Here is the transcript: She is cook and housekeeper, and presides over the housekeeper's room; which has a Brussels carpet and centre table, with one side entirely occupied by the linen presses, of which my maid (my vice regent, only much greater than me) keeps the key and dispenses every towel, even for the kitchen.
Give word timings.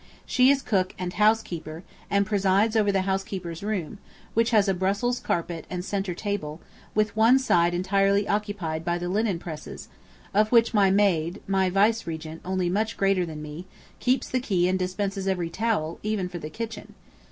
She 0.25 0.49
is 0.49 0.63
cook 0.63 0.95
and 0.97 1.13
housekeeper, 1.13 1.83
and 2.09 2.25
presides 2.25 2.75
over 2.75 2.91
the 2.91 3.03
housekeeper's 3.03 3.61
room; 3.61 3.99
which 4.33 4.49
has 4.49 4.67
a 4.67 4.73
Brussels 4.73 5.19
carpet 5.19 5.67
and 5.69 5.85
centre 5.85 6.15
table, 6.15 6.59
with 6.95 7.15
one 7.15 7.37
side 7.37 7.75
entirely 7.75 8.27
occupied 8.27 8.83
by 8.83 8.97
the 8.97 9.09
linen 9.09 9.37
presses, 9.37 9.89
of 10.33 10.51
which 10.51 10.73
my 10.73 10.89
maid 10.89 11.39
(my 11.45 11.69
vice 11.69 12.07
regent, 12.07 12.41
only 12.43 12.67
much 12.67 12.97
greater 12.97 13.27
than 13.27 13.43
me) 13.43 13.67
keeps 13.99 14.27
the 14.27 14.39
key 14.39 14.67
and 14.67 14.79
dispenses 14.79 15.27
every 15.27 15.51
towel, 15.51 15.99
even 16.01 16.27
for 16.27 16.39
the 16.39 16.49
kitchen. 16.49 16.95